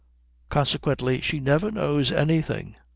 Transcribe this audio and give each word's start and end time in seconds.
Consequently 0.49 1.21
she 1.21 1.39
never 1.39 1.69
knows 1.69 2.11
anything. 2.11 2.75